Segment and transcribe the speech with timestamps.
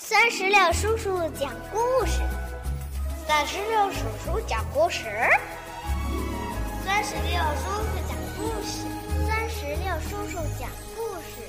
[0.00, 2.20] 三十六叔叔讲故事，
[3.26, 5.06] 三十六叔叔讲故事，
[6.84, 8.86] 三十六叔叔讲故事，
[9.26, 11.42] 三十六叔叔讲故事。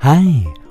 [0.00, 0.20] 嗨，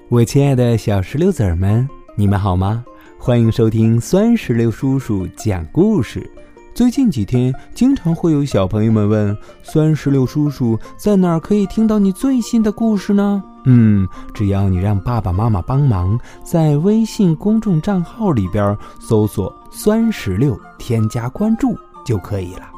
[0.09, 1.87] 我亲爱的小石榴籽儿们，
[2.17, 2.83] 你们好吗？
[3.17, 6.29] 欢迎收听酸石榴叔叔讲故事。
[6.75, 13.41] 最近几天，经常会有小朋友们问酸石榴叔叔在哪儿可以听到你最新的故事呢？
[13.65, 21.75] 嗯，只要你让爸爸妈妈帮忙，在微信公众账号里边搜索“酸石榴”，添加关注
[22.05, 22.69] 就可以了。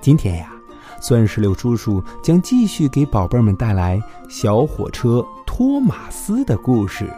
[0.00, 0.50] 今天呀，
[1.00, 7.12] 酸石榴叔叔将继续给宝贝们带来小火车托马斯的故事。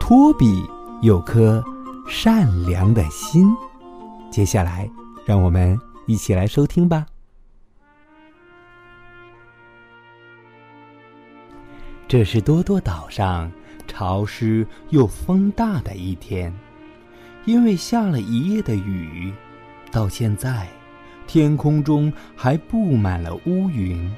[0.00, 0.64] 托比
[1.02, 1.62] 有颗
[2.08, 3.54] 善良的心。
[4.30, 4.90] 接下来。
[5.28, 7.04] 让我们一起来收听吧。
[12.08, 13.52] 这是多多岛上
[13.86, 16.50] 潮湿又风大的一天，
[17.44, 19.30] 因为下了一夜的雨，
[19.92, 20.66] 到现在
[21.26, 24.10] 天空中还布满了乌云。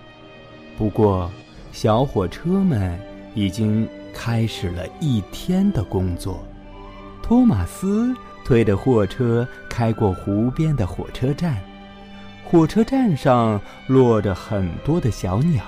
[0.78, 1.28] 不过，
[1.72, 2.96] 小火车们
[3.34, 6.42] 已经开始了一天的工作。
[7.22, 8.14] 托马斯。
[8.42, 11.62] 推着货车开过湖边的火车站，
[12.42, 15.62] 火车站上落着很多的小鸟，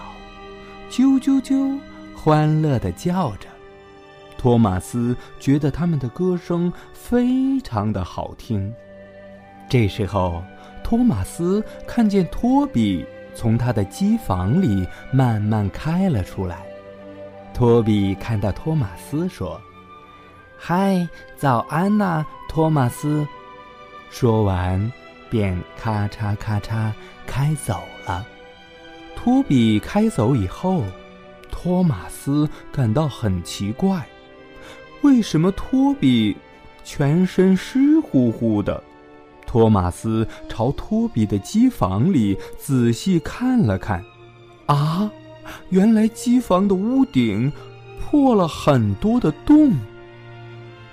[0.91, 1.79] 啾啾啾，
[2.25, 3.49] 欢乐地叫着。
[4.39, 8.73] 托马斯觉得他们的歌声非常的好听。
[9.69, 10.41] 这时候，
[10.85, 16.65] 托马斯看见托比从他的机房里慢慢开了出来。
[17.53, 19.61] 托比看到托马斯说。
[20.57, 23.27] 嗨，早安呐，托马斯！
[24.11, 24.93] 说完，
[25.29, 26.93] 便咔嚓咔嚓
[27.27, 28.25] 开走了。
[29.17, 30.85] 托比开走以后，
[31.63, 34.05] 托马斯感到很奇怪：
[35.03, 36.37] 为什么托比
[36.83, 38.83] 全身湿乎乎的？
[39.47, 44.05] 托马斯朝托比的机房里仔细看了看，
[44.67, 45.09] 啊，
[45.69, 47.53] 原来机房的屋顶
[48.01, 49.73] 破了很多的洞。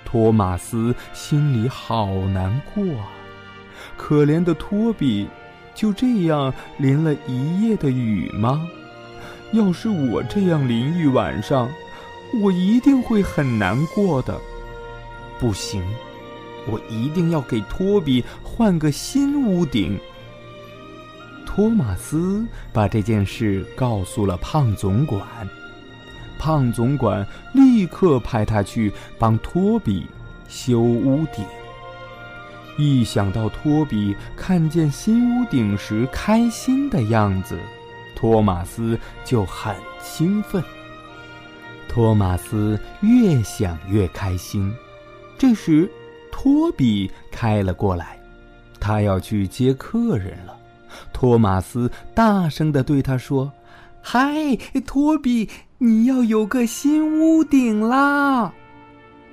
[0.04, 3.08] 托马斯心里好难过啊！
[3.96, 5.26] 可怜的托比，
[5.74, 8.68] 就这样淋了一夜的雨吗？
[9.52, 11.68] 要是我这样淋一晚上，
[12.40, 14.40] 我一定会很难过的。
[15.38, 15.82] 不行，
[16.66, 19.98] 我一定要给托比换个新屋顶。
[21.44, 25.22] 托马斯把这件事告诉了胖总管。
[26.38, 30.06] 胖总管立刻派他去帮托比
[30.48, 31.44] 修屋顶。
[32.78, 37.58] 一想到托比看见新屋顶时开心的样子，
[38.20, 40.62] 托马斯就很兴奋。
[41.88, 44.70] 托马斯越想越开心。
[45.38, 45.90] 这时，
[46.30, 48.20] 托比开了过来，
[48.78, 50.54] 他要去接客人了。
[51.14, 53.50] 托马斯大声地对他说
[54.02, 54.54] ：“嗨，
[54.86, 55.48] 托比！”
[55.82, 58.52] 你要有个新屋顶啦！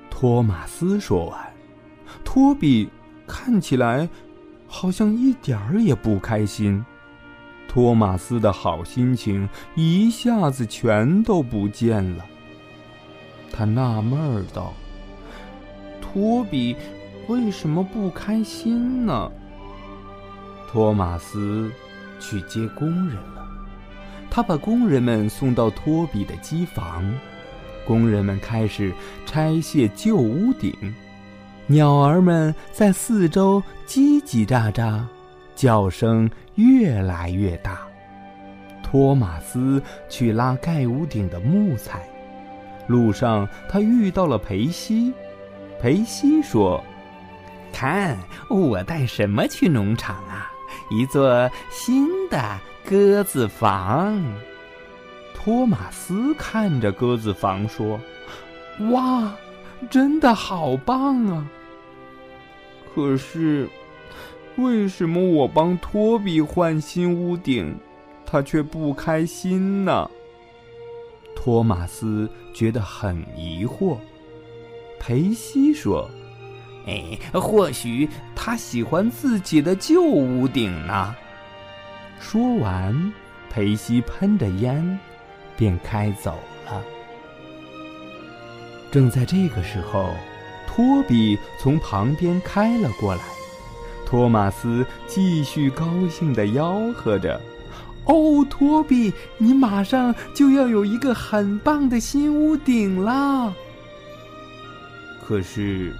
[0.08, 1.38] 托马斯说完，
[2.24, 2.88] 托比
[3.26, 4.08] 看起来
[4.66, 6.82] 好像一点儿也不开心。
[7.78, 12.26] 托马斯的好心情一下子全都不见了。
[13.52, 14.74] 他纳闷儿道
[16.02, 16.74] ：“托比
[17.28, 19.30] 为什么不开心呢？”
[20.68, 21.70] 托马斯
[22.18, 23.46] 去接工人了。
[24.28, 27.08] 他把工人们送到托比的机房，
[27.86, 28.92] 工人们开始
[29.24, 30.74] 拆卸旧屋顶，
[31.68, 35.00] 鸟儿们在四周叽叽喳喳，
[35.58, 37.80] 叫声越来越大。
[38.80, 42.08] 托马斯去拉盖屋顶的木材，
[42.86, 45.12] 路上他遇到了裴西。
[45.82, 46.82] 裴西说
[47.72, 48.16] ：“看，
[48.48, 50.48] 我带什么去农场啊？
[50.90, 52.38] 一座新的。”
[52.88, 54.18] 鸽子房。
[55.34, 58.00] 托马斯看着鸽子房说
[58.90, 59.30] ：“哇，
[59.90, 61.46] 真的好棒啊！
[62.94, 63.68] 可是，
[64.58, 67.78] 为什么我帮托比换新屋顶，
[68.26, 70.10] 他却不开心呢？”
[71.34, 73.96] 托马斯觉得很疑惑。
[74.98, 76.10] 裴西说
[76.86, 81.14] ：“哎，或许他喜欢自己的旧屋顶呢。”
[82.18, 83.12] 说完，
[83.48, 84.98] 裴西喷着烟，
[85.56, 86.82] 便开走了。
[88.90, 90.10] 正在这个时候，
[90.66, 93.22] 托比从旁边开了过来。
[94.08, 97.38] 托马斯继续高兴地吆喝着
[98.08, 103.52] ：“哦，托比，你马上就要有一个很棒的新屋顶啦！”
[105.22, 105.94] 可是，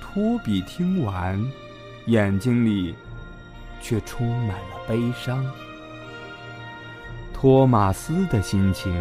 [0.00, 1.40] 托比听完，
[2.06, 2.92] 眼睛里
[3.80, 5.46] 却充满了悲伤。
[7.32, 8.92] 托马斯的心情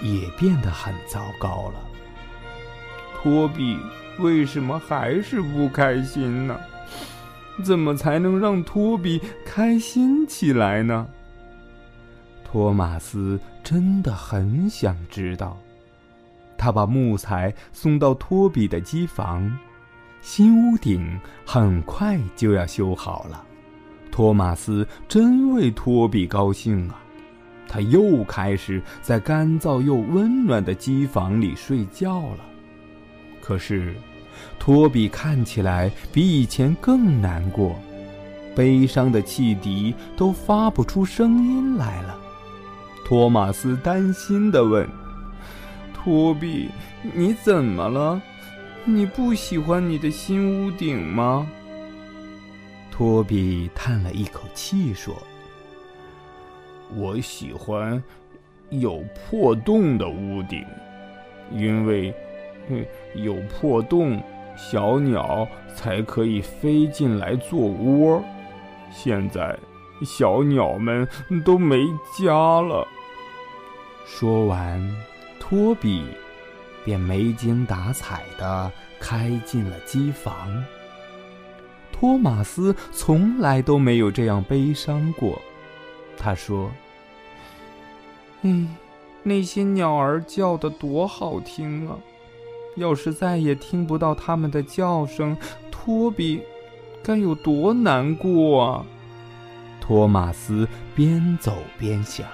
[0.00, 1.80] 也变得很糟糕了。
[3.16, 3.76] 托比
[4.20, 6.56] 为什么还是不开心呢？
[7.60, 11.06] 怎么才能让托比开心起来呢？
[12.44, 15.56] 托马斯真的很想知道。
[16.58, 19.56] 他把木材送到托比的机房，
[20.20, 23.44] 新屋顶很快就要修好了。
[24.10, 27.00] 托马斯真为托比高兴啊！
[27.68, 32.40] 他又开始在干燥又温暖的机房里睡觉了。
[33.40, 33.94] 可是，
[34.58, 37.76] 托比看起来比以前更难过，
[38.54, 42.16] 悲伤的汽笛都发不出声音来了。
[43.04, 44.88] 托马斯担心地问。
[45.92, 46.70] 托比，
[47.14, 48.20] 你怎么了？
[48.86, 51.46] 你不喜欢你的新屋顶吗？
[52.90, 55.14] 托比叹了一口气说
[56.96, 58.02] ：“我喜欢
[58.70, 60.64] 有破洞的屋顶，
[61.52, 62.14] 因为
[63.14, 64.22] 有破洞，
[64.56, 68.22] 小鸟才可以飞进来做窝。
[68.90, 69.58] 现在，
[70.04, 71.08] 小鸟们
[71.44, 71.86] 都没
[72.18, 72.86] 家了。”
[74.06, 74.80] 说完。
[75.42, 76.04] 托比
[76.84, 78.70] 便没精打采的
[79.00, 80.64] 开进了机房。
[81.90, 85.42] 托马斯从来都没有这样悲伤过。
[86.16, 86.70] 他说
[88.42, 88.76] ：“嗯，
[89.24, 91.98] 那些鸟儿叫的多好听啊！
[92.76, 95.36] 要是再也听不到它们的叫声，
[95.70, 96.42] 托比
[97.02, 98.86] 该有多难过啊！”
[99.80, 102.26] 托马斯边走边想。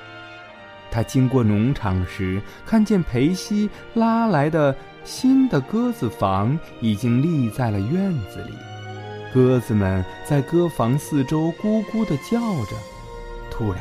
[0.90, 4.74] 他经过农场时，看见裴西拉来的
[5.04, 8.52] 新的鸽子房已经立在了院子里，
[9.34, 12.76] 鸽子们在鸽房四周咕咕地叫着。
[13.50, 13.80] 突然，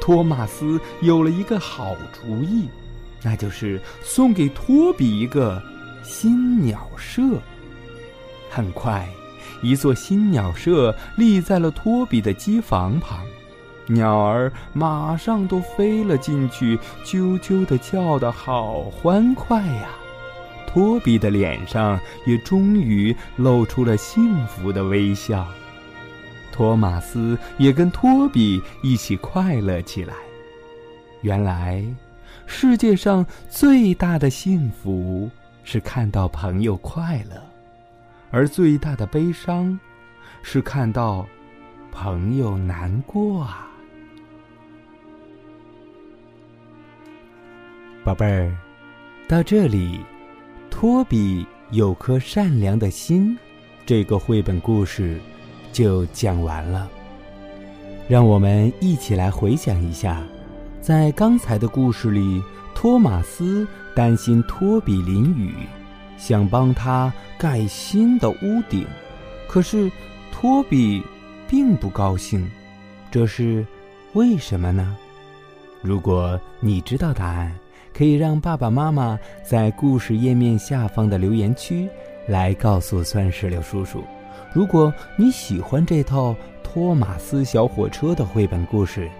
[0.00, 2.68] 托马斯有了一个好主意，
[3.22, 5.62] 那就是送给托比一个
[6.10, 7.22] 新鸟舍。
[8.50, 9.08] 很快，
[9.62, 13.24] 一座新鸟舍立在了托比的机房旁。
[13.86, 19.90] 鸟儿马上都飞了进去，啾啾的叫得好欢快呀！
[20.66, 25.46] 托比的脸上也终于露出了幸福的微笑。
[26.50, 30.14] 托马斯也跟托比一起快乐起来。
[31.22, 31.84] 原来，
[32.46, 35.30] 世界上最大的幸福
[35.72, 37.40] 是看到朋友快乐，
[38.32, 39.78] 而最大的悲伤
[40.42, 41.24] 是看到
[41.92, 43.70] 朋友难过啊！
[48.04, 48.52] 宝贝儿，
[49.28, 50.00] 到这里，
[50.70, 53.38] 托比有颗善良的心，
[53.86, 55.20] 这个绘本故事
[55.70, 56.90] 就讲完了。
[58.08, 60.20] 让我们一起来回想一下，
[60.80, 62.42] 在刚才的故事里，
[62.74, 65.54] 托马斯担心托比淋雨，
[66.16, 68.86] 想帮他盖新的屋顶，
[69.48, 69.90] 可是
[70.32, 71.02] 托比
[71.46, 72.50] 并不高兴，
[73.10, 73.66] 这是
[74.14, 74.96] 为什么呢？
[75.82, 77.52] 如果你知道答案。
[77.92, 81.86] 可以让爸爸妈妈在故事页面下方的留言区
[82.28, 84.02] 来告诉酸石榴叔叔。
[84.54, 86.30] 如果你喜欢这套
[86.62, 89.10] 《托马斯小火车》的绘本故事，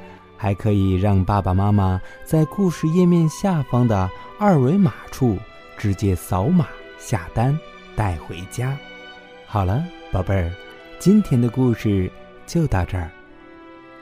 [0.41, 5.37] 还可以让爸爸妈妈在故事页面下方的二维码处
[5.77, 6.67] 直接扫码
[6.99, 7.57] 下单
[7.95, 8.75] 带回家。
[9.47, 10.51] 好了，宝贝儿，
[10.99, 12.11] 今天的故事
[12.47, 13.11] 就到这儿，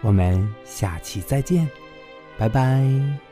[0.01, 1.69] 我们下期再见，
[2.39, 3.28] 拜拜。